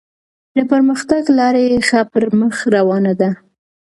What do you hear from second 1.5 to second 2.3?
یې ښه پر